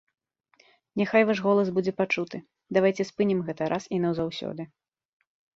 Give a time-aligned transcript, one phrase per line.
[1.01, 2.37] Няхай ваш голас будзе пачуты,
[2.79, 4.61] давайце спынім гэта раз і назаўсёды.